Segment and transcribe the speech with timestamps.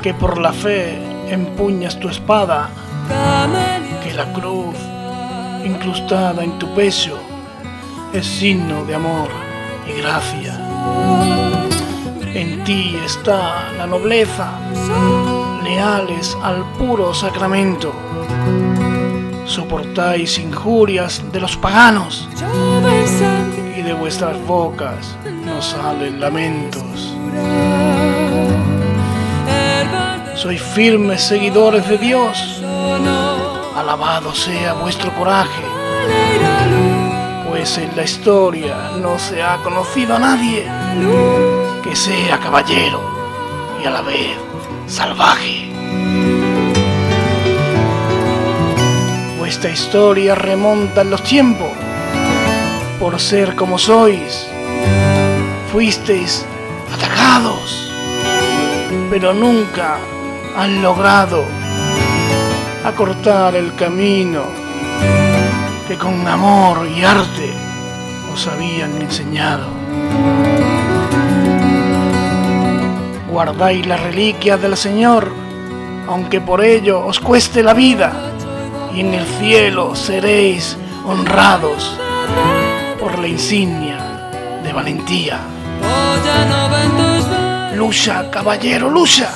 [0.00, 0.96] que por la fe
[1.28, 2.68] empuñas tu espada,
[4.00, 4.76] que la cruz
[5.64, 7.18] incrustada en tu pecho
[8.12, 9.28] es signo de amor
[9.88, 10.54] y gracia.
[12.32, 14.52] En ti está la nobleza,
[15.64, 17.92] leales al puro sacramento.
[19.46, 22.28] Soportáis injurias de los paganos
[23.76, 27.16] y de vuestras bocas no salen lamentos.
[30.40, 32.62] Sois firmes seguidores de Dios.
[33.76, 35.62] Alabado sea vuestro coraje,
[37.46, 40.66] pues en la historia no se ha conocido a nadie
[41.82, 43.02] que sea caballero
[43.82, 44.34] y a la vez
[44.86, 45.70] salvaje.
[49.36, 51.72] Vuestra historia remonta en los tiempos
[52.98, 54.46] por ser como sois.
[55.70, 56.46] Fuisteis
[56.90, 57.92] atacados,
[59.10, 59.98] pero nunca
[60.56, 61.44] han logrado
[62.84, 64.44] acortar el camino
[65.86, 67.52] que con amor y arte
[68.32, 69.66] os habían enseñado.
[73.28, 75.32] Guardáis las reliquias del Señor,
[76.08, 78.12] aunque por ello os cueste la vida,
[78.94, 81.96] y en el cielo seréis honrados
[82.98, 84.30] por la insignia
[84.62, 85.40] de valentía.
[87.74, 89.30] Lucha, caballero, lucha,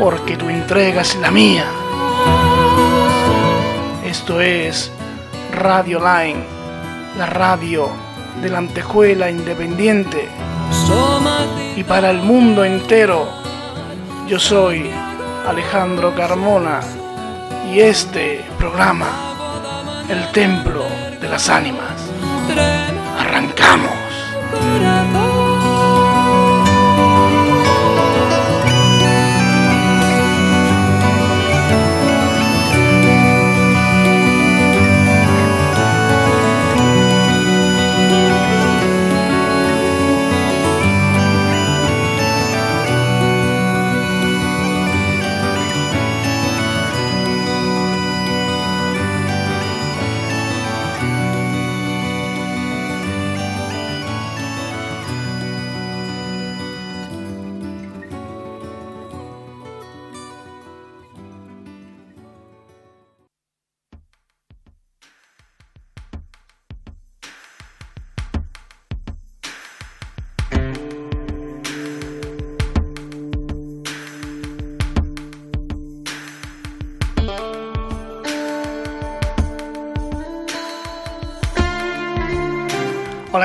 [0.00, 1.66] porque tu entrega es la mía.
[4.02, 4.90] Esto es
[5.52, 6.42] Radio Line,
[7.18, 7.90] la radio
[8.40, 10.26] de la antejuela independiente.
[11.76, 13.28] Y para el mundo entero,
[14.26, 14.90] yo soy
[15.46, 16.80] Alejandro Carmona
[17.70, 20.84] y este programa, El Templo
[21.20, 22.89] de las Ánimas.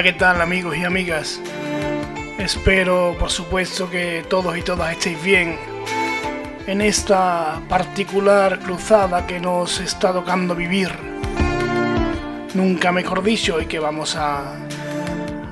[0.06, 1.42] ¿Qué tal amigos y amigas?
[2.38, 5.58] Espero, por supuesto, que todos y todas estéis bien
[6.68, 10.92] en esta particular cruzada que nos está tocando vivir.
[12.54, 14.54] Nunca mejor dicho, y que vamos a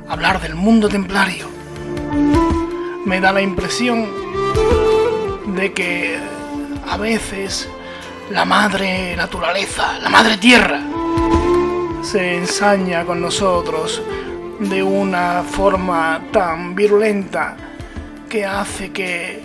[0.07, 1.49] hablar del mundo templario.
[3.07, 4.07] Me da la impresión
[5.47, 6.19] de que
[6.87, 7.67] a veces
[8.29, 10.79] la madre naturaleza, la madre tierra,
[12.03, 14.03] se ensaña con nosotros
[14.69, 17.55] de una forma tan virulenta
[18.29, 19.41] que hace que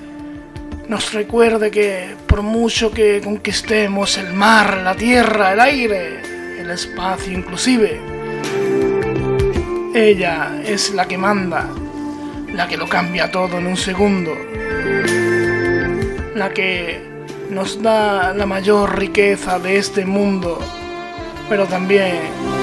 [0.88, 7.32] nos recuerde que por mucho que conquistemos el mar, la tierra, el aire, el espacio
[7.32, 8.00] inclusive,
[9.94, 11.68] ella es la que manda,
[12.52, 14.36] la que lo cambia todo en un segundo,
[16.34, 17.02] la que
[17.50, 20.58] nos da la mayor riqueza de este mundo,
[21.48, 22.57] pero también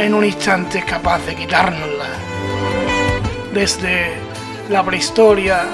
[0.00, 2.06] en un instante es capaz de quitárnosla.
[3.52, 4.14] Desde
[4.70, 5.64] la prehistoria,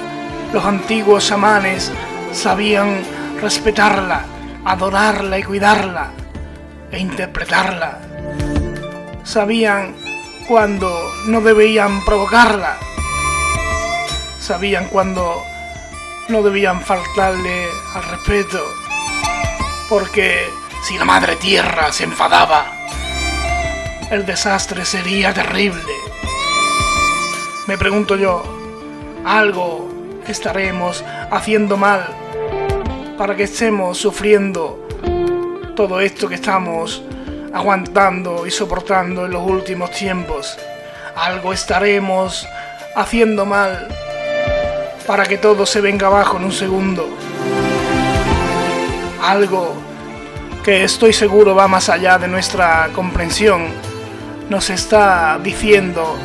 [0.51, 1.91] los antiguos amanes
[2.33, 3.03] sabían
[3.41, 4.25] respetarla,
[4.65, 6.11] adorarla y cuidarla
[6.91, 7.99] e interpretarla.
[9.23, 9.95] Sabían
[10.47, 12.77] cuando no debían provocarla.
[14.39, 15.41] Sabían cuando
[16.27, 18.59] no debían faltarle al respeto.
[19.87, 20.49] Porque
[20.83, 22.76] si la madre tierra se enfadaba,
[24.09, 25.93] el desastre sería terrible.
[27.67, 28.43] Me pregunto yo,
[29.25, 29.89] algo
[30.27, 32.07] estaremos haciendo mal
[33.17, 34.87] para que estemos sufriendo
[35.75, 37.03] todo esto que estamos
[37.53, 40.57] aguantando y soportando en los últimos tiempos.
[41.15, 42.47] Algo estaremos
[42.95, 43.87] haciendo mal
[45.05, 47.09] para que todo se venga abajo en un segundo.
[49.21, 49.73] Algo
[50.63, 53.86] que estoy seguro va más allá de nuestra comprensión
[54.49, 56.17] nos está diciendo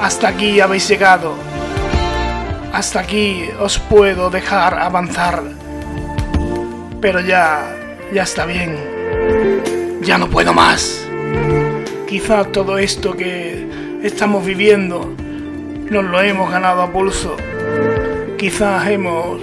[0.00, 1.34] hasta aquí habéis llegado.
[2.72, 5.42] Hasta aquí os puedo dejar avanzar.
[7.00, 7.74] Pero ya,
[8.12, 8.76] ya está bien.
[10.02, 11.06] Ya no puedo más.
[12.06, 13.66] Quizá todo esto que
[14.02, 15.14] estamos viviendo
[15.90, 17.36] nos lo hemos ganado a pulso.
[18.36, 19.40] Quizás hemos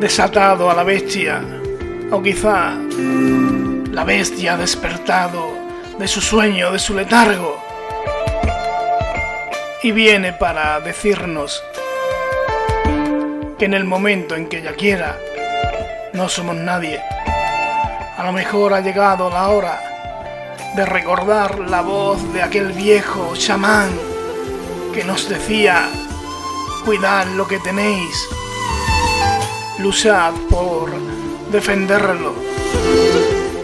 [0.00, 1.40] desatado a la bestia.
[2.10, 2.74] O quizá
[3.90, 5.63] la bestia ha despertado
[5.98, 7.62] de su sueño, de su letargo.
[9.82, 11.62] Y viene para decirnos
[13.58, 15.18] que en el momento en que ella quiera,
[16.12, 17.00] no somos nadie.
[18.16, 19.80] A lo mejor ha llegado la hora
[20.74, 23.90] de recordar la voz de aquel viejo chamán
[24.92, 25.88] que nos decía,
[26.84, 28.28] cuidad lo que tenéis,
[29.78, 30.90] luchad por
[31.50, 32.34] defenderlo,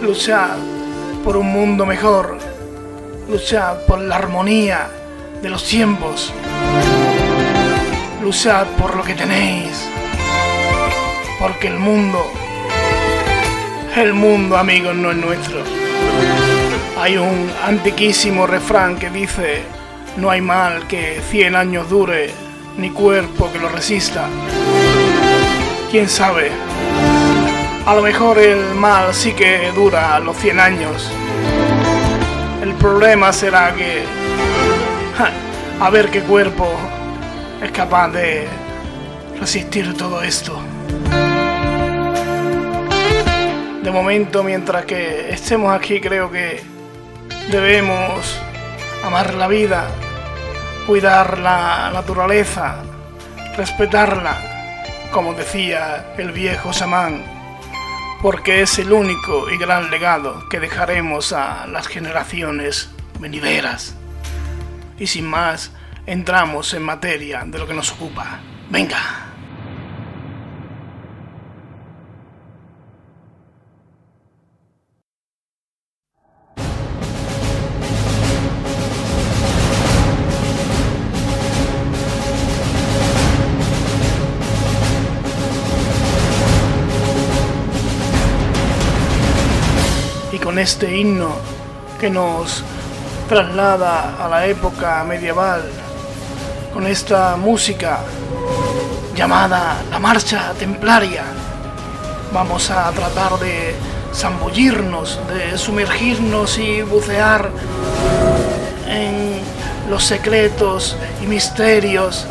[0.02, 0.58] luchad
[1.24, 2.38] por un mundo mejor,
[3.28, 4.88] luchad por la armonía
[5.42, 6.32] de los tiempos,
[8.22, 9.88] luchad por lo que tenéis,
[11.38, 12.24] porque el mundo,
[13.96, 15.62] el mundo amigos no es nuestro.
[16.98, 19.62] Hay un antiquísimo refrán que dice,
[20.16, 22.30] no hay mal que 100 años dure,
[22.76, 24.28] ni cuerpo que lo resista.
[25.90, 26.50] ¿Quién sabe?
[27.90, 31.10] A lo mejor el mal sí que dura los 100 años.
[32.62, 34.04] El problema será que...
[35.80, 36.70] a ver qué cuerpo
[37.60, 38.46] es capaz de
[39.40, 40.56] resistir todo esto.
[43.82, 46.62] De momento, mientras que estemos aquí, creo que
[47.50, 48.40] debemos
[49.04, 49.88] amar la vida,
[50.86, 52.84] cuidar la naturaleza,
[53.56, 54.36] respetarla,
[55.10, 57.39] como decía el viejo samán,
[58.22, 63.94] porque es el único y gran legado que dejaremos a las generaciones venideras.
[64.98, 65.72] Y sin más,
[66.06, 68.40] entramos en materia de lo que nos ocupa.
[68.68, 69.29] Venga.
[90.60, 91.30] Este himno
[91.98, 92.62] que nos
[93.28, 95.62] traslada a la época medieval,
[96.74, 98.00] con esta música
[99.14, 101.24] llamada la marcha templaria.
[102.32, 103.74] Vamos a tratar de
[104.14, 107.50] zambullirnos, de sumergirnos y bucear
[108.86, 109.40] en
[109.88, 112.26] los secretos y misterios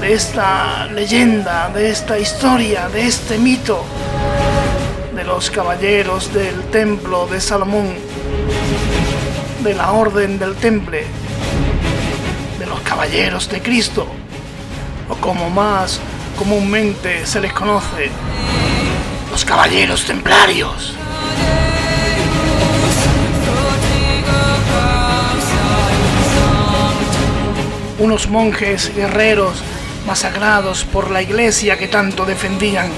[0.00, 3.84] de esta leyenda, de esta historia, de este mito
[5.14, 7.94] de los caballeros del templo de Salomón,
[9.62, 11.04] de la orden del temple,
[12.58, 14.06] de los caballeros de Cristo,
[15.08, 16.00] o como más
[16.36, 18.10] comúnmente se les conoce,
[19.30, 20.94] los caballeros templarios.
[28.00, 29.62] Unos monjes guerreros
[30.06, 32.90] masacrados por la iglesia que tanto defendían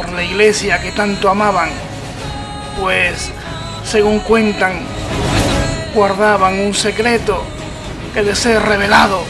[0.00, 1.68] por la iglesia que tanto amaban,
[2.80, 3.30] pues,
[3.84, 4.80] según cuentan,
[5.94, 7.44] guardaban un secreto
[8.14, 9.22] que de ser revelado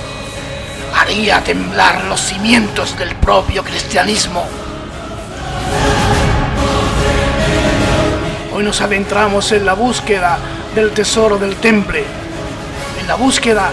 [0.97, 4.45] haría temblar los cimientos del propio cristianismo.
[8.55, 10.39] Hoy nos adentramos en la búsqueda
[10.73, 12.05] del tesoro del temple,
[13.01, 13.71] en la búsqueda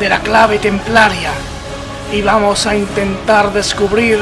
[0.00, 1.30] de la clave templaria
[2.12, 4.18] y vamos a intentar descubrir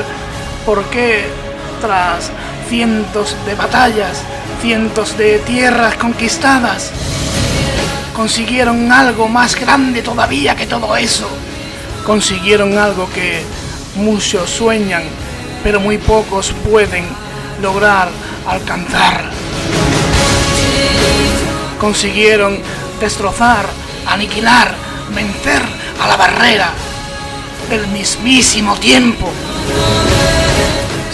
[0.67, 1.44] por qué
[1.85, 2.31] tras
[2.71, 4.23] cientos de batallas,
[4.63, 6.91] cientos de tierras conquistadas,
[8.15, 11.29] consiguieron algo más grande todavía que todo eso.
[12.07, 13.43] Consiguieron algo que
[13.97, 15.03] muchos sueñan,
[15.63, 17.05] pero muy pocos pueden
[17.61, 18.09] lograr
[18.47, 19.31] alcanzar.
[21.79, 22.61] Consiguieron
[22.99, 23.67] destrozar,
[24.07, 24.75] aniquilar,
[25.15, 25.63] vencer
[26.01, 26.71] a la barrera
[27.69, 29.31] del mismísimo tiempo.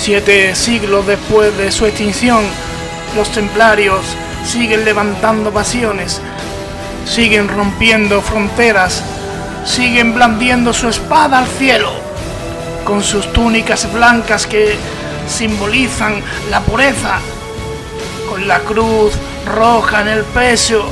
[0.03, 2.43] Siete siglos después de su extinción,
[3.15, 4.01] los templarios
[4.47, 6.23] siguen levantando pasiones,
[7.05, 9.03] siguen rompiendo fronteras,
[9.67, 11.93] siguen blandiendo su espada al cielo,
[12.83, 14.75] con sus túnicas blancas que
[15.29, 17.19] simbolizan la pureza,
[18.27, 19.13] con la cruz
[19.55, 20.83] roja en el pecho,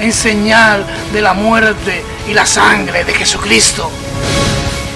[0.00, 3.88] en señal de la muerte y la sangre de Jesucristo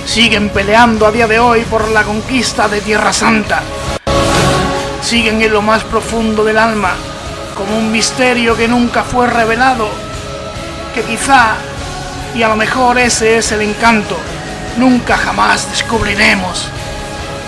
[0.06, 3.60] siguen peleando a día de hoy por la conquista de Tierra Santa.
[5.02, 6.94] Siguen en lo más profundo del alma,
[7.54, 9.88] como un misterio que nunca fue revelado,
[10.94, 11.56] que quizá
[12.34, 14.14] Y a lo mejor ese es el encanto.
[14.76, 16.68] Nunca jamás descubriremos.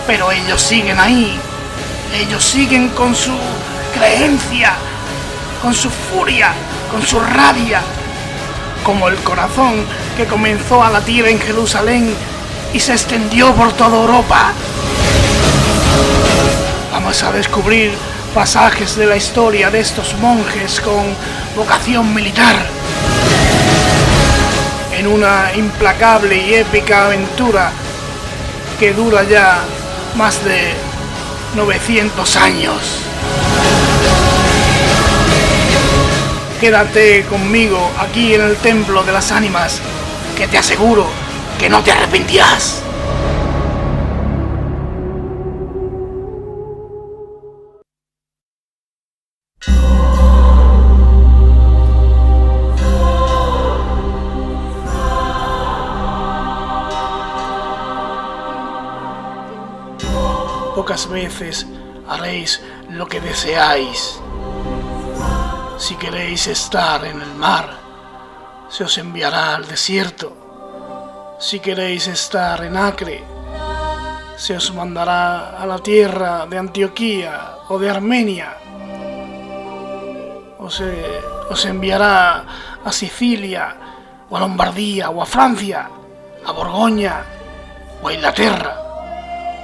[0.07, 1.39] Pero ellos siguen ahí.
[2.15, 3.37] Ellos siguen con su
[3.95, 4.73] creencia,
[5.61, 6.53] con su furia,
[6.91, 7.83] con su rabia.
[8.83, 9.85] Como el corazón
[10.17, 12.15] que comenzó a latir en Jerusalén
[12.73, 14.53] y se extendió por toda Europa.
[16.93, 17.93] Vamos a descubrir
[18.35, 21.05] pasajes de la historia de estos monjes con
[21.57, 22.57] vocación militar.
[24.93, 27.71] En una implacable y épica aventura
[28.79, 29.61] que dura ya
[30.17, 30.75] más de
[31.55, 32.77] 900 años.
[36.61, 39.81] Quédate conmigo aquí en el Templo de las Ánimas,
[40.37, 41.09] que te aseguro
[41.59, 42.85] que no te arrepentirás.
[60.77, 61.67] Pocas veces
[62.09, 64.21] haréis lo que deseáis.
[65.77, 67.81] Si queréis estar en el mar,
[68.69, 70.38] se os enviará al desierto
[71.39, 73.23] si queréis estar en Acre,
[74.37, 78.57] se os mandará a la tierra de Antioquía o de Armenia.
[80.59, 80.91] O se
[81.49, 82.45] os enviará
[82.85, 83.77] a Sicilia,
[84.29, 85.89] o a Lombardía, o a Francia,
[86.45, 87.23] a Borgoña,
[88.03, 88.75] o a Inglaterra,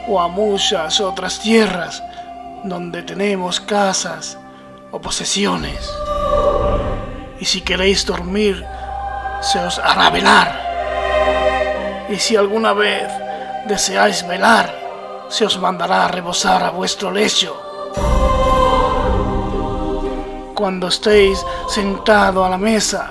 [0.06, 2.02] o a muchas otras tierras
[2.62, 4.38] donde tenemos casas
[4.92, 5.90] o posesiones.
[7.40, 8.64] Y si queréis dormir,
[9.42, 10.63] se os hará velar
[12.08, 13.10] y si alguna vez
[13.66, 17.60] deseáis velar, se os mandará a rebosar a vuestro lecho.
[20.54, 23.10] Cuando estéis sentado a la mesa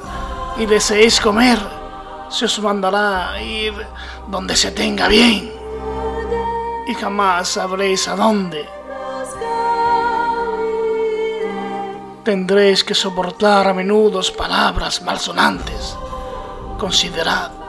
[0.58, 1.60] y deseéis comer,
[2.30, 3.74] se os mandará ir
[4.28, 5.52] donde se tenga bien.
[6.88, 8.68] Y jamás sabréis a dónde.
[12.24, 15.98] Tendréis que soportar a menudo palabras malsonantes.
[16.78, 17.63] Considerad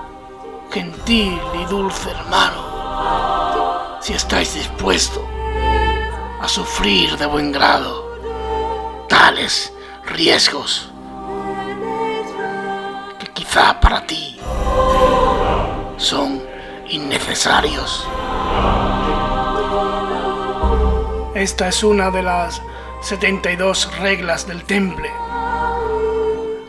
[0.75, 5.25] gentil y dulce hermano, si estáis dispuesto
[6.41, 8.19] a sufrir de buen grado
[9.09, 9.73] tales
[10.05, 10.91] riesgos
[13.21, 14.37] que quizá para ti
[15.97, 16.43] son
[16.89, 18.05] innecesarios.
[21.37, 22.61] Esta es una de las
[23.03, 25.09] 72 reglas del temple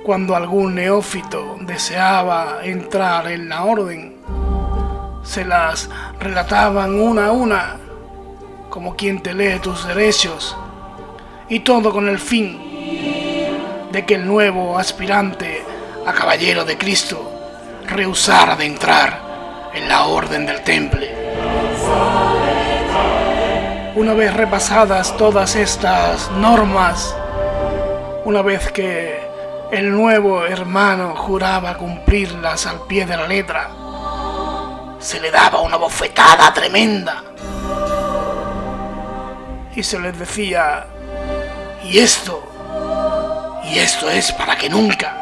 [0.04, 1.45] cuando algún neófito
[1.76, 4.16] deseaba entrar en la orden,
[5.24, 5.90] se las
[6.22, 7.76] relataban una a una,
[8.70, 10.56] como quien te lee tus derechos,
[11.50, 15.66] y todo con el fin de que el nuevo aspirante
[16.08, 17.30] a caballero de Cristo
[17.90, 21.14] rehusara de entrar en la orden del temple.
[23.98, 27.14] Una vez repasadas todas estas normas,
[28.24, 29.25] una vez que
[29.72, 33.70] el nuevo hermano juraba cumplirlas al pie de la letra.
[35.00, 37.24] Se le daba una bofetada tremenda.
[39.76, 40.86] Y se les decía,
[41.84, 42.42] y esto,
[43.66, 45.14] y esto es para que nunca,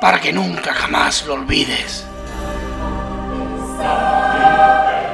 [0.00, 2.06] para que nunca jamás lo olvides.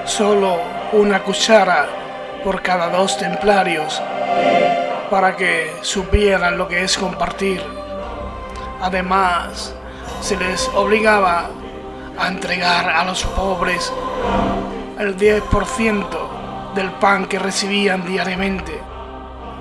[0.05, 0.61] Solo
[0.93, 1.87] una cuchara
[2.43, 4.03] por cada dos templarios
[5.13, 7.63] para que supieran lo que es compartir.
[8.81, 9.75] Además,
[10.23, 11.51] se les obligaba
[12.19, 13.93] a entregar a los pobres
[14.99, 18.81] el 10% del pan que recibían diariamente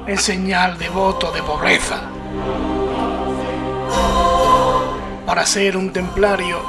[0.07, 1.99] en señal de voto de pobreza.
[5.25, 6.61] Para ser un templario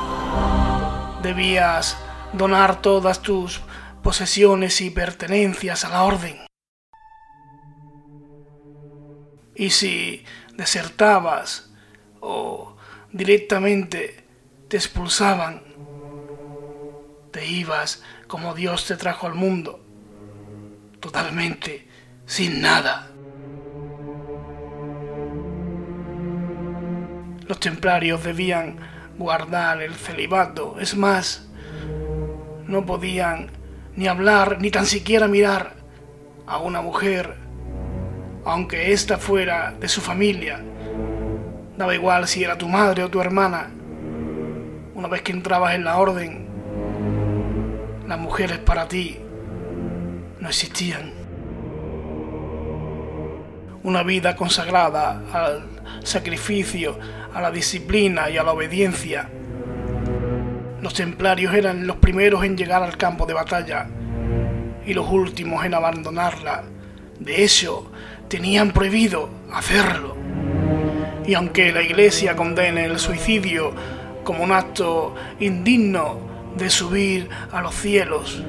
[1.22, 1.96] debías
[2.32, 3.60] donar todas tus
[4.02, 6.41] posesiones y pertenencias a la orden.
[9.54, 10.24] Y si
[10.56, 11.70] desertabas
[12.20, 12.76] o
[13.12, 14.24] directamente
[14.68, 15.62] te expulsaban,
[17.30, 19.84] te ibas como Dios te trajo al mundo,
[21.00, 21.88] totalmente
[22.26, 23.08] sin nada.
[27.46, 28.78] Los templarios debían
[29.18, 31.48] guardar el celibato, es más,
[32.66, 33.50] no podían
[33.96, 35.76] ni hablar ni tan siquiera mirar
[36.46, 37.36] a una mujer
[38.44, 40.60] aunque ésta fuera de su familia.
[41.76, 43.70] Daba igual si era tu madre o tu hermana.
[44.94, 46.46] Una vez que entrabas en la orden,
[48.06, 49.18] las mujeres para ti
[50.40, 51.22] no existían.
[53.84, 55.64] una vida consagrada al
[56.04, 56.98] sacrificio,
[57.34, 59.28] a la disciplina y a la obediencia.
[60.80, 63.88] Los templarios eran los primeros en llegar al campo de batalla
[64.84, 66.64] y los últimos en abandonarla.
[67.18, 67.90] De hecho,
[68.32, 70.16] tenían prohibido hacerlo.
[71.26, 73.74] Y aunque la Iglesia condene el suicidio
[74.24, 76.18] como un acto indigno
[76.56, 78.42] de subir a los cielos,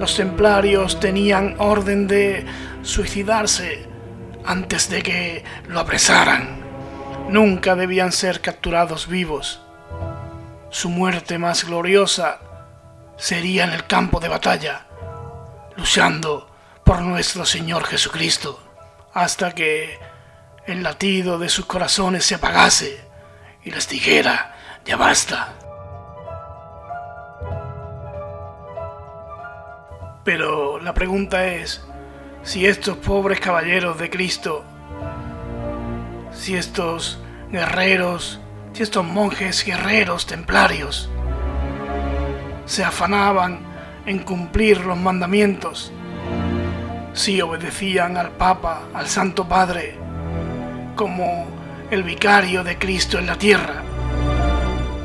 [0.00, 2.44] los templarios tenían orden de
[2.82, 3.86] suicidarse
[4.44, 6.58] antes de que lo apresaran.
[7.28, 9.60] Nunca debían ser capturados vivos.
[10.70, 12.40] Su muerte más gloriosa
[13.16, 14.86] sería en el campo de batalla,
[15.76, 16.49] luchando
[16.90, 18.58] por nuestro Señor Jesucristo,
[19.14, 19.96] hasta que
[20.66, 22.98] el latido de sus corazones se apagase
[23.62, 25.54] y les dijera, ya basta.
[30.24, 31.80] Pero la pregunta es,
[32.42, 34.64] si estos pobres caballeros de Cristo,
[36.32, 37.20] si estos
[37.52, 38.40] guerreros,
[38.72, 41.08] si estos monjes guerreros templarios
[42.66, 43.60] se afanaban
[44.06, 45.92] en cumplir los mandamientos,
[47.20, 49.94] si obedecían al Papa, al Santo Padre,
[50.96, 51.46] como
[51.90, 53.82] el vicario de Cristo en la tierra,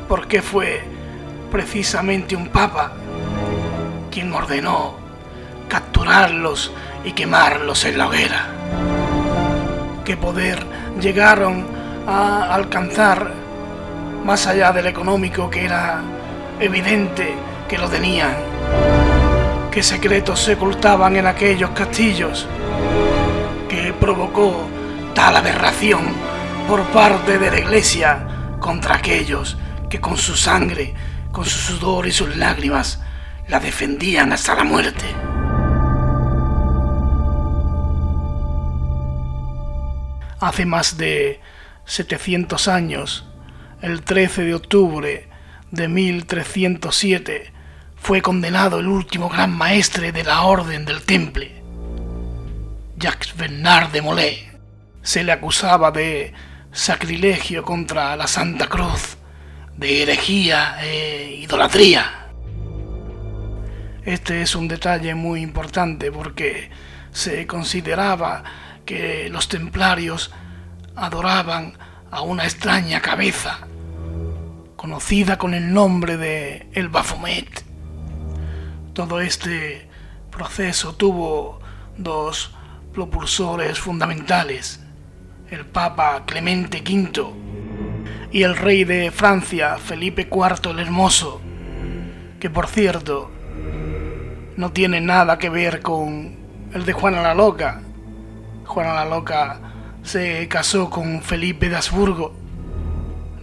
[0.08, 0.82] porque fue
[1.50, 2.92] precisamente un Papa
[4.10, 4.94] quien ordenó
[5.68, 6.72] capturarlos
[7.04, 8.46] y quemarlos en la hoguera.
[10.02, 10.64] ¿Qué poder
[10.98, 11.66] llegaron
[12.06, 13.30] a alcanzar
[14.24, 16.00] más allá del económico que era
[16.60, 17.34] evidente
[17.68, 19.05] que lo tenían?
[19.76, 22.48] ¿Qué secretos se ocultaban en aquellos castillos?
[23.68, 24.66] que provocó
[25.14, 26.14] tal aberración
[26.66, 29.58] por parte de la iglesia contra aquellos
[29.90, 30.94] que con su sangre,
[31.30, 33.02] con su sudor y sus lágrimas
[33.48, 35.04] la defendían hasta la muerte?
[40.40, 41.42] hace más de
[41.84, 43.28] 700 años,
[43.82, 45.28] el 13 de octubre
[45.70, 47.55] de 1307,
[48.06, 51.60] fue condenado el último gran maestre de la Orden del Temple,
[52.96, 54.48] Jacques Bernard de Molay.
[55.02, 56.32] Se le acusaba de
[56.70, 59.16] sacrilegio contra la Santa Cruz,
[59.76, 62.28] de herejía e idolatría.
[64.04, 66.70] Este es un detalle muy importante porque
[67.10, 68.44] se consideraba
[68.84, 70.30] que los templarios
[70.94, 71.76] adoraban
[72.12, 73.66] a una extraña cabeza,
[74.76, 77.65] conocida con el nombre de el Baphomet.
[78.96, 79.86] Todo este
[80.30, 81.60] proceso tuvo
[81.98, 82.54] dos
[82.94, 84.80] propulsores fundamentales,
[85.50, 87.26] el Papa Clemente V
[88.32, 91.42] y el rey de Francia, Felipe IV el Hermoso,
[92.40, 93.30] que por cierto
[94.56, 96.34] no tiene nada que ver con
[96.72, 97.82] el de Juana la Loca,
[98.64, 99.60] Juana la Loca
[100.04, 102.34] se casó con Felipe de Habsburgo.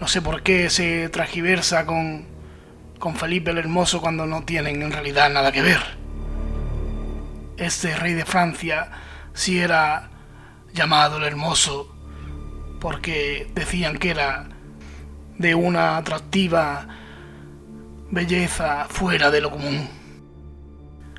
[0.02, 2.33] No sé por qué se tragiversa con,
[3.04, 5.82] con Felipe el Hermoso cuando no tienen en realidad nada que ver.
[7.58, 8.92] Este rey de Francia
[9.34, 10.10] sí era
[10.74, 11.94] llamado el Hermoso
[12.80, 14.48] porque decían que era
[15.38, 16.88] de una atractiva
[18.10, 19.90] belleza fuera de lo común.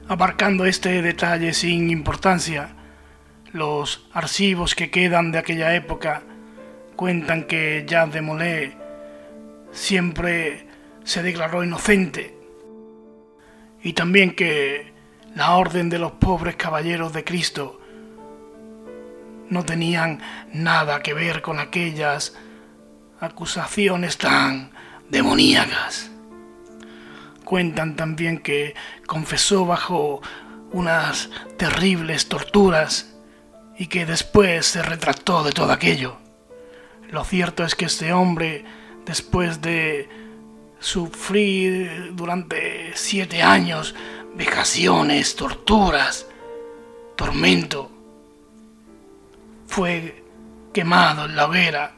[0.08, 2.76] Abarcando este detalle sin importancia,
[3.52, 6.22] los archivos que quedan de aquella época
[6.96, 8.74] cuentan que Jean de Molay
[9.70, 10.72] siempre
[11.04, 12.36] se declaró inocente
[13.82, 14.92] y también que
[15.34, 17.80] la orden de los pobres caballeros de Cristo
[19.50, 20.20] no tenían
[20.52, 22.34] nada que ver con aquellas
[23.20, 24.72] acusaciones tan
[25.10, 26.10] demoníacas.
[27.44, 28.74] Cuentan también que
[29.06, 30.22] confesó bajo
[30.72, 33.14] unas terribles torturas
[33.76, 36.16] y que después se retractó de todo aquello.
[37.10, 38.64] Lo cierto es que este hombre,
[39.04, 40.08] después de
[40.84, 43.94] sufrir durante siete años
[44.34, 46.26] vejaciones, torturas,
[47.16, 47.90] tormento,
[49.66, 50.22] fue
[50.74, 51.94] quemado en la hoguera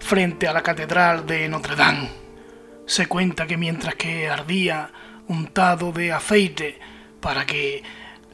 [0.00, 2.10] frente a la catedral de Notre Dame.
[2.84, 4.90] Se cuenta que mientras que ardía
[5.28, 6.80] untado de aceite
[7.20, 7.84] para que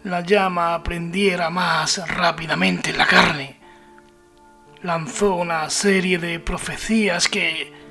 [0.04, 3.58] la llama prendiera más rápidamente la carne.
[4.80, 7.83] Lanzó una serie de profecías que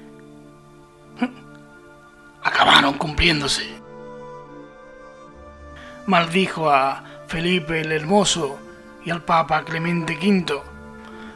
[2.43, 3.67] acabaron cumpliéndose.
[6.05, 8.59] Maldijo a Felipe el Hermoso
[9.05, 10.61] y al Papa Clemente V,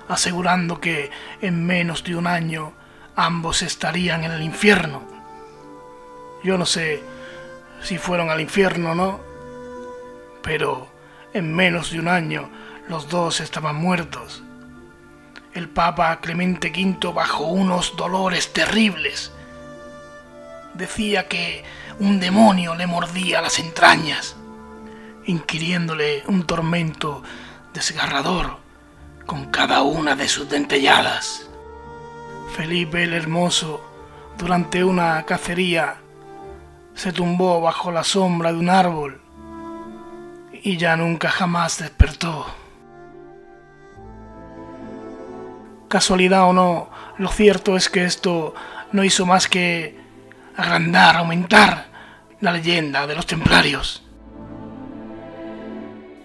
[0.09, 1.09] asegurando que
[1.41, 2.73] en menos de un año
[3.15, 5.01] ambos estarían en el infierno.
[6.43, 7.01] Yo no sé
[7.81, 9.19] si fueron al infierno o no,
[10.43, 10.87] pero
[11.33, 12.49] en menos de un año
[12.89, 14.43] Los dos estaban muertos.
[15.53, 19.33] El Papa Clemente V, bajo unos dolores terribles,
[20.77, 21.63] decía que
[21.99, 24.35] un demonio le mordía las entrañas,
[25.25, 27.23] inquiriéndole un tormento
[27.73, 28.57] desgarrador
[29.25, 31.49] con cada una de sus dentelladas.
[32.55, 33.83] Felipe el Hermoso,
[34.37, 35.97] durante una cacería,
[36.93, 39.21] se tumbó bajo la sombra de un árbol
[40.63, 42.45] y ya nunca jamás despertó.
[45.87, 48.53] Casualidad o no, lo cierto es que esto
[48.91, 50.06] no hizo más que
[50.57, 51.85] agrandar, aumentar
[52.41, 54.03] la leyenda de los templarios.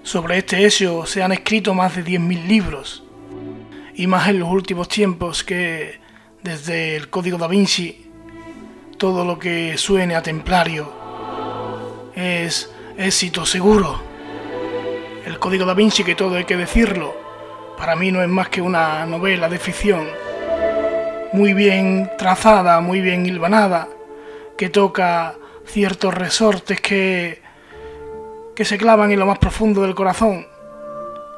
[0.03, 3.05] Sobre este hecho se han escrito más de 10.000 libros,
[3.95, 6.01] y más en los últimos tiempos que
[6.43, 8.11] desde el Código da Vinci
[8.97, 10.93] todo lo que suene a templario
[12.15, 14.03] es éxito seguro.
[15.27, 17.15] El Código da Vinci, que todo hay que decirlo,
[17.77, 20.07] para mí no es más que una novela de ficción,
[21.33, 23.89] muy bien trazada, muy bien hilvanada,
[24.57, 25.35] que toca
[25.67, 27.43] ciertos resortes que,
[28.55, 30.47] que se clavan en lo más profundo del corazón,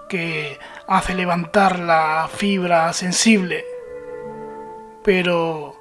[0.08, 3.64] que hace levantar la fibra sensible.
[5.02, 5.76] Pero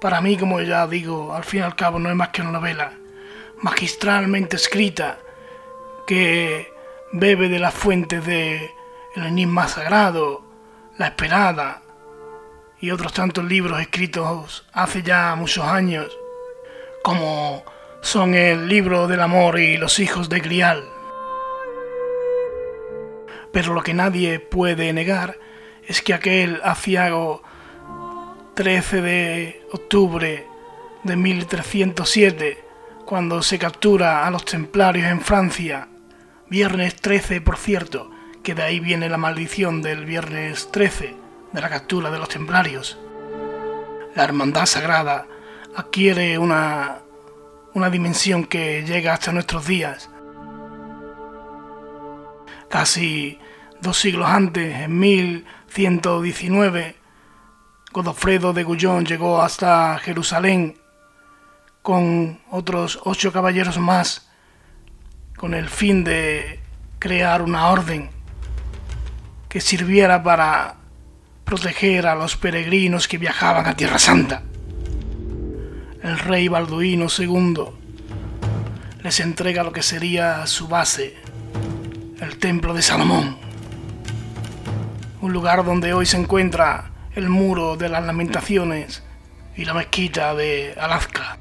[0.00, 2.52] para mí, como ya digo, al fin y al cabo no es más que una
[2.52, 2.92] novela
[3.58, 5.18] magistralmente escrita
[6.06, 6.72] que
[7.12, 8.70] bebe de las fuentes de
[9.16, 10.42] el enigma sagrado,
[10.96, 11.82] la esperada
[12.80, 16.16] y otros tantos libros escritos hace ya muchos años
[17.02, 17.64] como
[18.00, 20.84] son el libro del amor y los hijos de Grial.
[23.52, 25.38] Pero lo que nadie puede negar
[25.86, 27.42] es que aquel aciago
[28.54, 30.46] 13 de octubre
[31.02, 32.64] de 1307,
[33.04, 35.88] cuando se captura a los templarios en Francia,
[36.48, 38.10] viernes 13 por cierto,
[38.42, 41.14] que de ahí viene la maldición del viernes 13,
[41.52, 42.98] de la captura de los templarios,
[44.14, 45.26] la hermandad sagrada
[45.80, 46.98] adquiere una,
[47.74, 50.08] una dimensión que llega hasta nuestros días.
[52.68, 53.38] Casi
[53.80, 56.96] dos siglos antes, en 1119,
[57.92, 60.78] Godofredo de Gullón llegó hasta Jerusalén
[61.82, 64.30] con otros ocho caballeros más,
[65.36, 66.60] con el fin de
[66.98, 68.10] crear una orden
[69.48, 70.76] que sirviera para
[71.44, 74.42] proteger a los peregrinos que viajaban a Tierra Santa
[76.02, 77.64] el rey Balduino II
[79.02, 81.16] les entrega lo que sería su base,
[82.20, 83.38] el templo de Salomón,
[85.20, 89.02] un lugar donde hoy se encuentra el muro de las lamentaciones
[89.56, 91.38] y la mezquita de Alaska.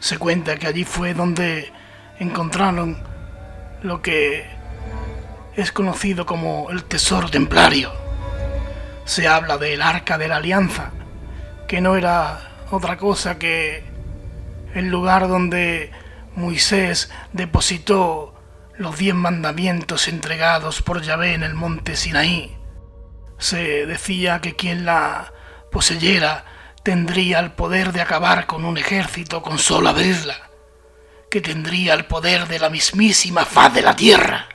[0.00, 1.72] Se cuenta que allí fue donde
[2.18, 2.98] encontraron
[3.82, 4.46] lo que
[5.56, 7.92] es conocido como el tesoro templario.
[9.04, 10.92] Se habla del arca de la alianza,
[11.68, 13.84] que no era otra cosa que
[14.74, 15.92] el lugar donde
[16.34, 18.34] Moisés depositó
[18.78, 22.56] los diez mandamientos entregados por Yahvé en el monte Sinaí.
[23.38, 25.32] Se decía que quien la
[25.70, 26.44] poseyera
[26.82, 30.50] tendría el poder de acabar con un ejército con sola abrirla,
[31.30, 34.48] que tendría el poder de la mismísima faz de la tierra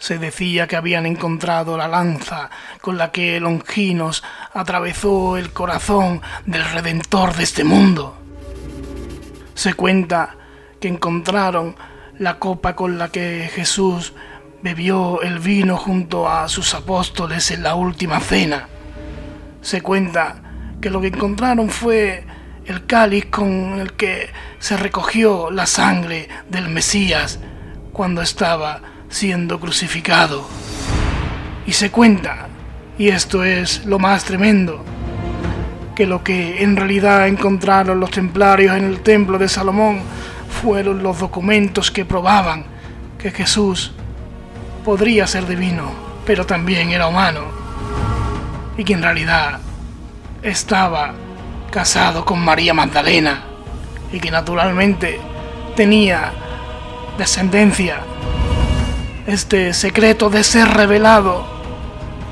[0.00, 6.64] se decía que habían encontrado la lanza con la que Longinos atravesó el corazón del
[6.64, 8.18] Redentor de este mundo.
[9.54, 10.36] Se cuenta
[10.80, 11.76] que encontraron
[12.18, 14.14] la copa con la que Jesús
[14.62, 18.68] bebió el vino junto a sus apóstoles en la última cena.
[19.60, 20.42] Se cuenta
[20.80, 22.24] que lo que encontraron fue
[22.64, 27.38] el cáliz con el que se recogió la sangre del Mesías
[27.92, 30.48] cuando estaba siendo crucificado.
[31.66, 32.48] Y se cuenta,
[32.96, 34.84] y esto es lo más tremendo,
[35.94, 40.00] que lo que en realidad encontraron los templarios en el templo de Salomón
[40.62, 42.64] fueron los documentos que probaban
[43.18, 43.92] que Jesús
[44.84, 45.92] podría ser divino,
[46.24, 47.42] pero también era humano,
[48.78, 49.58] y que en realidad
[50.42, 51.12] estaba
[51.70, 53.42] casado con María Magdalena,
[54.12, 55.20] y que naturalmente
[55.76, 56.32] tenía
[57.18, 58.00] descendencia
[59.26, 61.44] este secreto de ser revelado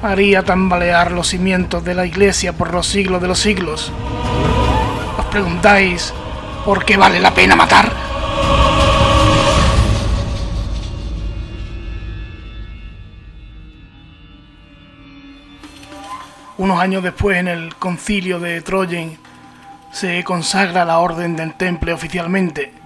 [0.03, 3.93] haría tambalear los cimientos de la iglesia por los siglos de los siglos.
[5.19, 6.13] ¿Os preguntáis
[6.65, 7.93] por qué vale la pena matar?
[16.57, 19.17] Unos años después, en el concilio de Troyen,
[19.93, 22.78] se consagra la orden del temple oficialmente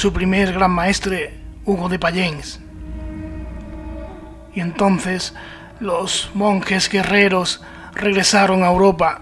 [0.00, 1.34] su primer gran maestre,
[1.66, 2.58] Hugo de Payens.
[4.54, 5.34] Y entonces
[5.78, 7.60] los monjes guerreros
[7.92, 9.20] regresaron a Europa,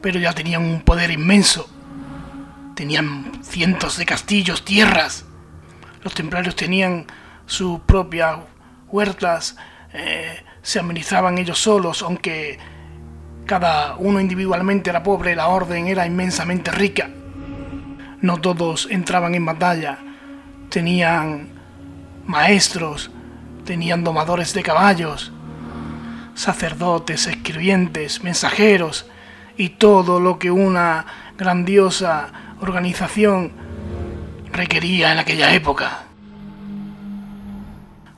[0.00, 1.70] pero ya tenían un poder inmenso.
[2.74, 5.24] Tenían cientos de castillos, tierras.
[6.02, 7.06] Los templarios tenían
[7.46, 8.40] sus propias
[8.88, 9.56] huertas,
[9.92, 12.58] eh, se administraban ellos solos, aunque
[13.46, 17.08] cada uno individualmente era pobre, la orden era inmensamente rica.
[18.20, 20.00] No todos entraban en batalla,
[20.68, 21.48] tenían
[22.26, 23.10] maestros,
[23.64, 25.32] tenían domadores de caballos,
[26.34, 29.06] sacerdotes, escribientes, mensajeros
[29.56, 32.28] y todo lo que una grandiosa
[32.60, 33.52] organización
[34.52, 36.04] requería en aquella época.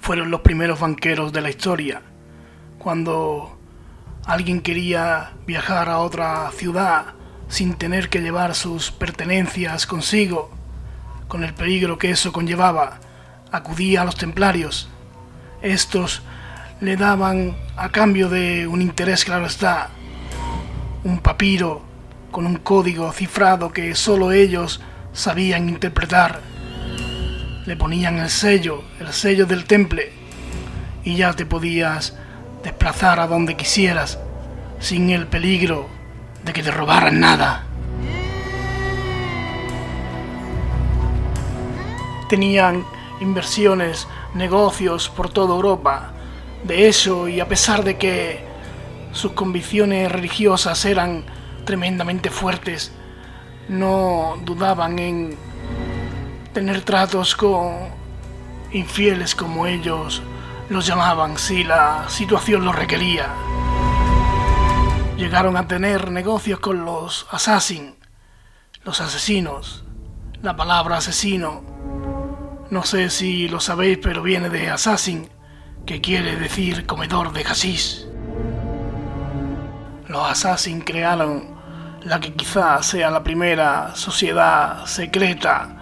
[0.01, 2.03] Fueron los primeros banqueros de la historia.
[2.79, 3.59] Cuando
[4.25, 7.15] alguien quería viajar a otra ciudad
[7.49, 10.60] sin tener que llevar sus pertenencias consigo,
[11.31, 12.99] con el peligro que eso conllevaba,
[13.53, 14.91] acudía a los templarios.
[15.63, 16.23] Estos
[16.81, 19.91] le daban, a cambio de un interés claro está,
[21.05, 21.83] un papiro
[22.33, 24.81] con un código cifrado que solo ellos
[25.13, 26.41] sabían interpretar.
[27.65, 30.13] Le ponían el sello, el sello del temple,
[31.05, 32.17] y ya te podías
[32.65, 34.19] desplazar a donde quisieras
[34.81, 35.89] sin el peligro
[36.45, 37.70] de que te robaran nada.
[42.31, 42.87] Tenían
[43.21, 46.13] inversiones, negocios por toda Europa.
[46.65, 48.45] De eso, y a pesar de que
[49.13, 51.25] sus convicciones religiosas eran
[51.65, 52.93] tremendamente fuertes,
[53.69, 55.37] no dudaban en
[56.53, 57.89] tener tratos con
[58.73, 60.23] infieles como ellos
[60.69, 63.29] los llamaban si la situación lo requería.
[65.17, 67.95] Llegaron a tener negocios con los assassins,
[68.85, 69.85] los asesinos.
[70.43, 71.63] La palabra asesino,
[72.71, 75.29] no sé si lo sabéis, pero viene de assassin,
[75.87, 78.07] que quiere decir comedor de hashish.
[80.09, 81.59] Los assassins crearon
[82.03, 85.77] la que quizás sea la primera sociedad secreta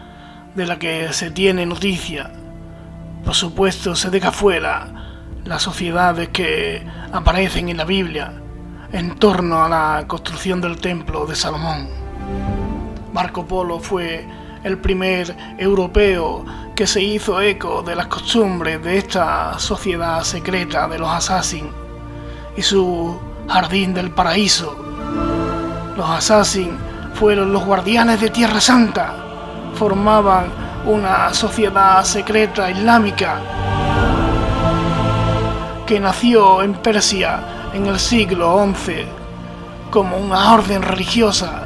[0.55, 2.33] de la que se tiene noticia
[3.25, 4.89] por supuesto, se deja fuera
[5.45, 8.33] las sociedades que aparecen en la Biblia
[8.91, 11.89] en torno a la construcción del templo de Salomón.
[13.13, 14.27] Marco Polo fue
[14.65, 16.45] el primer europeo
[16.79, 21.73] que se hizo eco de las costumbres de esta sociedad secreta de los assassins
[22.57, 24.77] y su jardín del paraíso.
[25.97, 26.79] Los assassins
[27.15, 29.13] fueron los guardianes de Tierra Santa,
[29.75, 30.53] formaban
[30.87, 33.41] una sociedad secreta islámica
[35.85, 37.41] que nació en Persia
[37.75, 39.05] en el siglo XI
[39.91, 41.65] como una orden religiosa.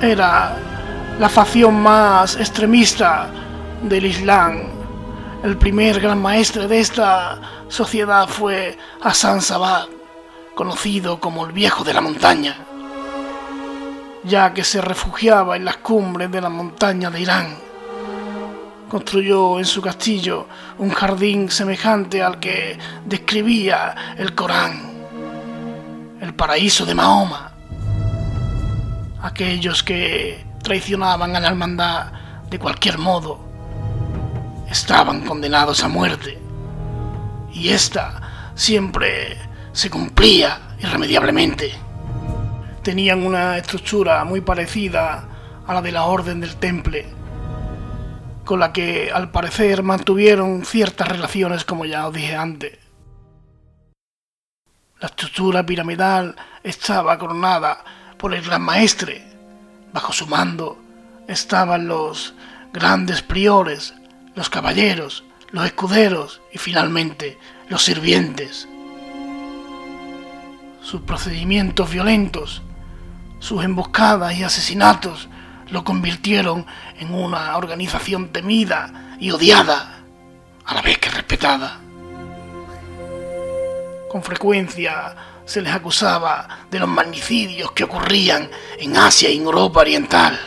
[0.00, 0.69] Era
[1.20, 3.28] la facción más extremista
[3.82, 4.62] del Islam.
[5.44, 9.88] El primer gran maestre de esta sociedad fue Hassan Sabat,
[10.54, 12.56] conocido como el viejo de la montaña
[14.24, 17.56] ya que se refugiaba en las cumbres de la montaña de Irán.
[18.88, 20.46] Construyó en su castillo
[20.78, 24.90] un jardín semejante al que describía el Corán,
[26.20, 27.52] el paraíso de Mahoma.
[29.22, 32.12] Aquellos que traicionaban a la hermandad
[32.48, 33.40] de cualquier modo
[34.70, 36.38] estaban condenados a muerte.
[37.52, 39.36] Y esta siempre
[39.72, 41.90] se cumplía irremediablemente
[42.82, 45.28] tenían una estructura muy parecida
[45.66, 47.06] a la de la Orden del Temple,
[48.44, 52.78] con la que al parecer mantuvieron ciertas relaciones como ya os dije antes.
[54.98, 57.84] La estructura piramidal estaba coronada
[58.18, 59.29] por el Gran Maestre.
[59.92, 60.78] Bajo su mando
[61.28, 62.34] estaban los
[62.72, 63.94] grandes priores,
[64.34, 68.68] los caballeros, los escuderos y finalmente los sirvientes.
[70.82, 72.62] Sus procedimientos violentos
[73.40, 75.28] sus emboscadas y asesinatos
[75.70, 76.66] lo convirtieron
[76.98, 80.00] en una organización temida y odiada,
[80.64, 81.80] a la vez que respetada.
[84.10, 85.16] Con frecuencia
[85.50, 90.38] se les acusaba de los magnicidios que ocurrían en Asia y en Europa Oriental.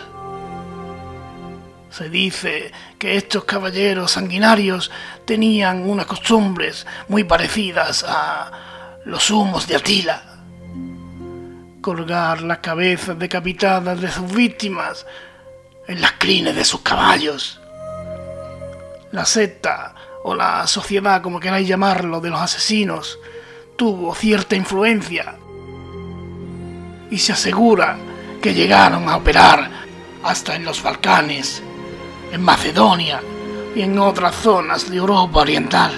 [1.89, 4.91] Se dice que estos caballeros sanguinarios
[5.25, 10.23] tenían unas costumbres muy parecidas a los humos de Atila
[11.81, 15.05] colgar las cabezas decapitadas de sus víctimas
[15.85, 17.59] en las crines de sus caballos.
[19.11, 23.19] La secta, o la sociedad como queráis llamarlo, de los asesinos,
[23.75, 25.35] tuvo cierta influencia
[27.09, 27.97] y se asegura
[28.41, 29.69] que llegaron a operar
[30.23, 31.61] hasta en los Balcanes,
[32.31, 33.21] en Macedonia
[33.75, 35.91] y en otras zonas de Europa Oriental.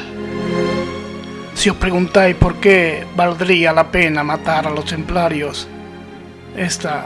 [1.54, 5.68] Si os preguntáis por qué valdría la pena matar a los templarios,
[6.56, 7.06] esta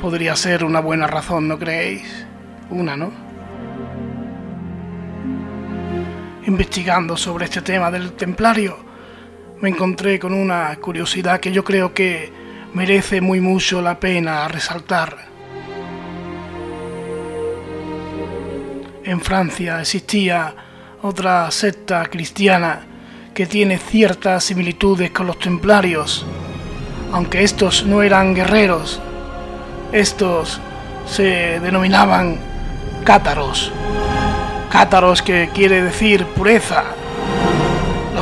[0.00, 2.26] podría ser una buena razón, ¿no creéis?
[2.70, 3.12] Una, ¿no?
[6.46, 8.91] Investigando sobre este tema del templario,
[9.62, 12.32] me encontré con una curiosidad que yo creo que
[12.74, 15.16] merece muy mucho la pena resaltar.
[19.04, 20.52] En Francia existía
[21.02, 22.80] otra secta cristiana
[23.32, 26.26] que tiene ciertas similitudes con los templarios,
[27.12, 29.00] aunque estos no eran guerreros,
[29.92, 30.60] estos
[31.06, 32.36] se denominaban
[33.04, 33.70] cátaros.
[34.70, 36.96] Cátaros que quiere decir pureza.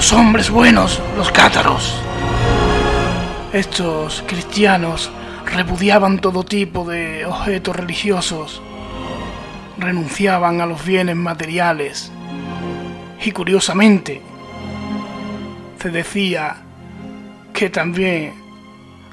[0.01, 2.01] Los hombres buenos, los cátaros.
[3.53, 5.11] Estos cristianos
[5.45, 8.63] repudiaban todo tipo de objetos religiosos,
[9.77, 12.11] renunciaban a los bienes materiales
[13.23, 14.23] y curiosamente
[15.79, 16.57] se decía
[17.53, 18.33] que también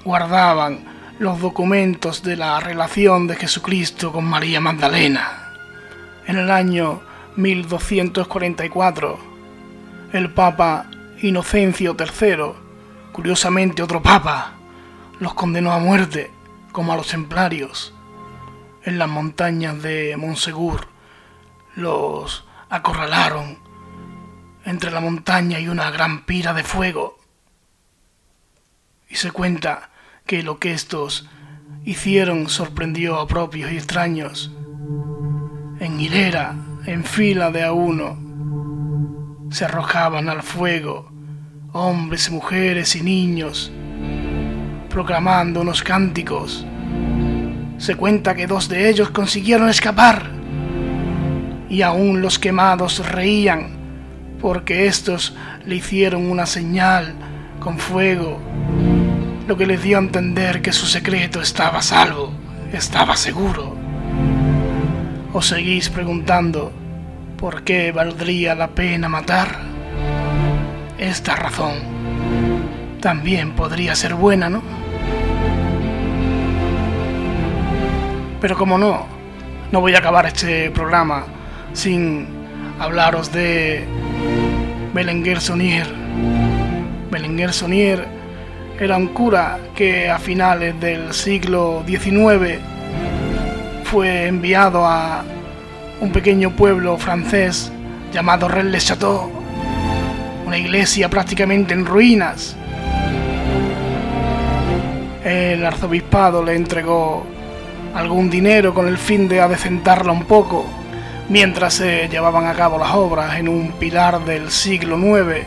[0.05, 0.85] guardaban
[1.19, 5.51] los documentos de la relación de Jesucristo con María Magdalena.
[6.27, 7.01] En el año
[7.35, 9.26] 1244,
[10.13, 10.89] el Papa
[11.21, 12.53] Inocencio III,
[13.11, 14.53] curiosamente otro Papa,
[15.19, 16.31] los condenó a muerte,
[16.71, 17.93] como a los templarios.
[18.83, 20.87] En las montañas de Monsegur
[21.75, 23.57] los acorralaron
[24.63, 27.17] entre la montaña y una gran pira de fuego.
[29.09, 29.89] Y se cuenta
[30.25, 31.27] que lo que estos
[31.85, 34.51] hicieron sorprendió a propios y extraños.
[35.79, 38.26] En hilera, en fila de a uno,
[39.49, 41.11] se arrojaban al fuego
[41.73, 43.71] hombres, mujeres y niños,
[44.89, 46.65] proclamando unos cánticos.
[47.77, 50.31] Se cuenta que dos de ellos consiguieron escapar
[51.69, 53.77] y aún los quemados reían
[54.41, 57.13] porque estos le hicieron una señal
[57.59, 58.39] con fuego
[59.47, 62.33] lo que les dio a entender que su secreto estaba salvo,
[62.73, 63.75] estaba seguro.
[65.31, 66.73] ¿Os seguís preguntando
[67.37, 69.59] por qué valdría la pena matar?
[70.97, 71.75] Esta razón
[72.99, 74.63] también podría ser buena, ¿no?
[78.41, 79.05] Pero como no,
[79.71, 81.25] no voy a acabar este programa
[81.73, 82.27] sin
[82.79, 83.85] hablaros de
[84.93, 85.87] Belenguer Sonier.
[87.11, 88.07] Belenguer Sonier
[88.79, 92.59] era un cura que a finales del siglo XIX
[93.83, 95.23] fue enviado a
[95.99, 97.71] un pequeño pueblo francés
[98.11, 99.31] llamado Rennes-le-Château,
[100.45, 102.55] una iglesia prácticamente en ruinas.
[105.23, 107.25] El arzobispado le entregó
[107.93, 110.65] algún dinero con el fin de adecentarla un poco
[111.29, 115.45] mientras se llevaban a cabo las obras en un pilar del siglo IX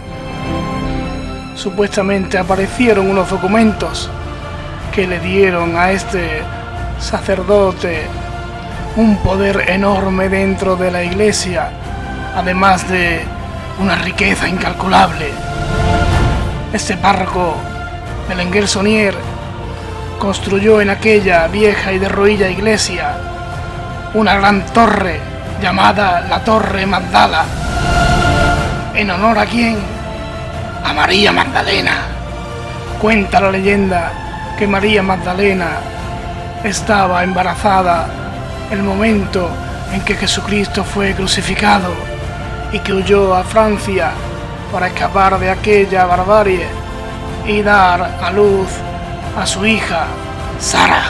[1.61, 4.09] supuestamente aparecieron unos documentos
[4.95, 6.41] que le dieron a este
[6.99, 8.05] sacerdote
[9.01, 11.71] un poder enorme dentro de la iglesia,
[12.37, 13.23] además de
[13.79, 15.31] una riqueza incalculable.
[16.71, 17.57] Este párroco,
[18.29, 19.15] Belenguer Sonier,
[20.19, 23.15] construyó en aquella vieja y derruida iglesia
[24.13, 25.19] una gran torre
[25.63, 27.47] llamada la Torre Magdala.
[28.95, 29.79] ¿En honor a quién?
[30.85, 31.95] a María Magdalena.
[33.01, 34.13] Cuenta la leyenda
[34.59, 35.79] que María Magdalena
[36.65, 38.20] estaba embarazada
[38.71, 39.51] el momento
[39.93, 41.93] en que Jesucristo fue crucificado
[42.73, 44.13] y que huyó a Francia
[44.73, 46.67] para escapar de aquella barbarie
[47.47, 48.69] y dar a luz
[49.37, 50.07] a su hija,
[50.59, 51.03] Sara.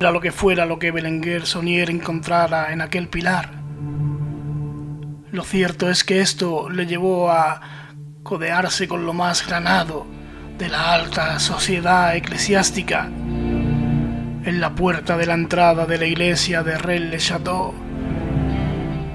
[0.00, 3.62] Era lo que fuera lo que Belenguer Sonier encontrara en aquel pilar
[5.32, 7.58] lo cierto es que esto le llevó a
[8.22, 10.06] codearse con lo más granado
[10.62, 13.10] de la alta sociedad eclesiástica.
[14.44, 17.74] En la puerta de la entrada de la iglesia de Rennes-le-Château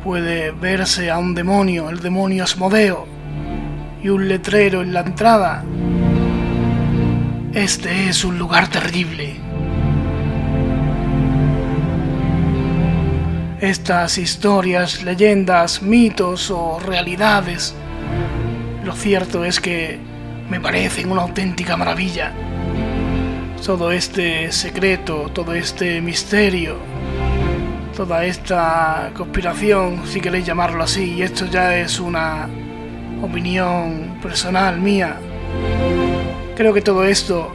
[0.03, 3.07] puede verse a un demonio, el demonio Asmodeo,
[4.03, 5.63] y un letrero en la entrada.
[7.53, 9.37] Este es un lugar terrible.
[13.61, 17.73] estas historias, leyendas, mitos o realidades,
[18.83, 20.16] lo cierto es que
[20.49, 22.31] me parecen una auténtica maravilla.
[23.65, 26.77] Todo este secreto, todo este misterio,
[27.95, 32.47] toda esta conspiración, si queréis llamarlo así, y esto ya es una
[33.21, 35.17] opinión personal mía,
[36.55, 37.51] creo que todo esto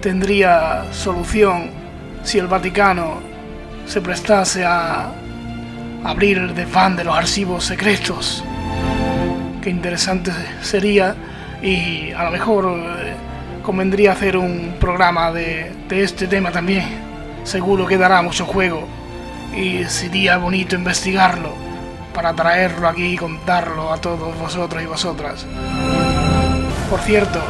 [0.00, 1.70] tendría solución
[2.24, 3.20] si el Vaticano
[3.86, 5.12] se prestase a
[6.02, 8.42] abrir el desván de los archivos secretos.
[9.62, 10.32] Qué interesante
[10.62, 11.14] sería
[11.64, 13.14] y a lo mejor eh,
[13.62, 16.84] convendría hacer un programa de, de este tema también.
[17.42, 18.86] Seguro que dará mucho juego
[19.56, 21.50] y sería bonito investigarlo
[22.12, 25.46] para traerlo aquí y contarlo a todos vosotros y vosotras.
[26.90, 27.40] Por cierto,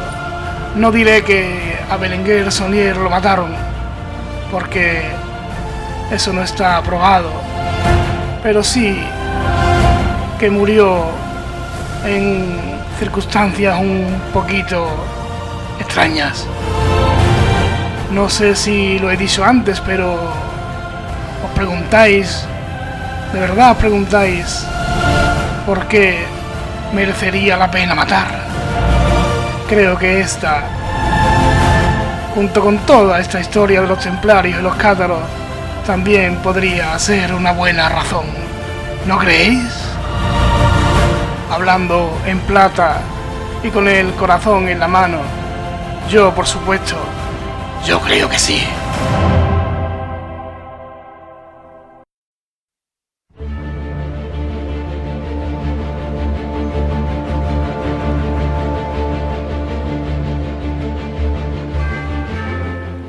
[0.75, 3.53] no diré que a Belenguer Sonier lo mataron,
[4.49, 5.03] porque
[6.09, 7.31] eso no está aprobado,
[8.41, 8.97] pero sí
[10.39, 11.03] que murió
[12.05, 14.87] en circunstancias un poquito
[15.79, 16.45] extrañas.
[18.11, 22.45] No sé si lo he dicho antes, pero os preguntáis,
[23.33, 24.65] de verdad os preguntáis,
[25.65, 26.25] por qué
[26.93, 28.27] merecería la pena matar.
[29.67, 30.63] Creo que esta,
[32.33, 35.21] junto con toda esta historia de los templarios y los cátaros,
[35.85, 38.25] también podría ser una buena razón.
[39.07, 39.84] ¿No creéis?
[41.49, 43.01] Hablando en plata
[43.63, 45.19] y con el corazón en la mano,
[46.09, 46.95] yo por supuesto,
[47.85, 48.63] yo creo que sí.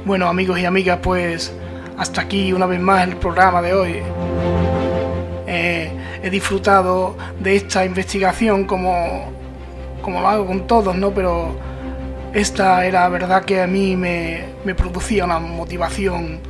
[0.05, 1.53] Bueno amigos y amigas, pues
[1.99, 4.03] hasta aquí una vez más el programa de hoy.
[6.27, 9.31] He disfrutado de esta investigación como,
[10.03, 11.13] como lo hago con todos, ¿no?
[11.13, 11.57] Pero
[12.35, 16.41] esta era verdad que a mí me, me producía una motivación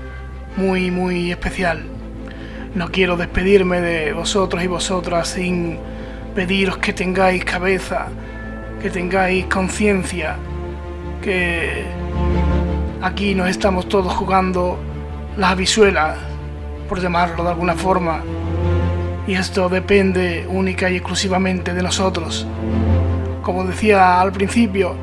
[0.57, 1.85] muy, muy especial.
[2.75, 5.79] No quiero despedirme de vosotros y vosotras sin
[6.35, 8.07] pediros que tengáis cabeza,
[8.81, 10.37] que tengáis conciencia,
[11.23, 11.85] que
[13.03, 14.79] Aquí nos estamos todos jugando
[15.37, 16.17] las habisuelas,
[16.89, 18.23] por llamarlo de alguna forma,
[19.27, 22.47] y esto depende única y exclusivamente de nosotros.
[23.43, 24.95] Como decía al principio,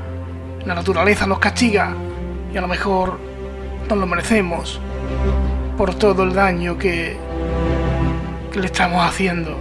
[0.66, 1.94] la naturaleza nos castiga
[2.54, 3.20] y a lo mejor
[3.90, 4.80] nos lo merecemos
[5.78, 7.18] por todo el daño que,
[8.52, 9.58] que le estamos haciendo.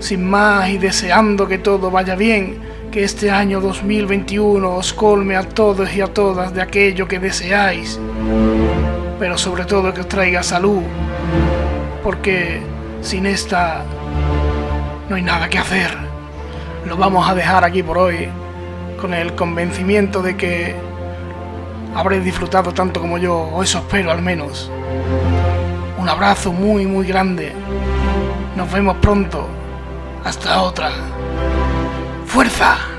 [0.00, 2.58] Sin más y deseando que todo vaya bien,
[2.90, 7.98] que este año 2021 os colme a todos y a todas de aquello que deseáis,
[9.18, 10.82] pero sobre todo que os traiga salud,
[12.02, 12.71] porque
[13.02, 13.84] sin esta
[15.08, 15.90] no hay nada que hacer.
[16.86, 18.28] Lo vamos a dejar aquí por hoy,
[19.00, 20.74] con el convencimiento de que
[21.94, 24.70] habréis disfrutado tanto como yo, o eso espero al menos.
[25.98, 27.52] Un abrazo muy muy grande.
[28.56, 29.48] Nos vemos pronto.
[30.24, 30.90] Hasta otra.
[32.26, 32.91] ¡Fuerza!